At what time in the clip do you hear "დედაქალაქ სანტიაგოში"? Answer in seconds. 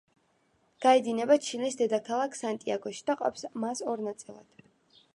1.83-3.07